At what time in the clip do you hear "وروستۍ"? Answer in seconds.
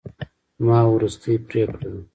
0.93-1.35